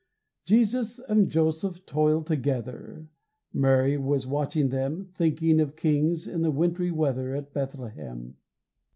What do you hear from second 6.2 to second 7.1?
in the wintry